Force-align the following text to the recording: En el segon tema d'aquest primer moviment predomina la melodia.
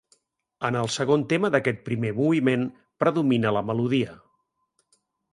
En 0.67 0.75
el 0.79 0.87
segon 0.93 1.25
tema 1.33 1.51
d'aquest 1.55 1.83
primer 1.89 2.13
moviment 2.19 2.63
predomina 3.03 3.51
la 3.59 3.63
melodia. 3.69 4.17